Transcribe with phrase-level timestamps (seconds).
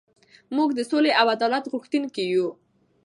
[0.55, 2.47] موږ د سولې او عدالت غوښتونکي یو.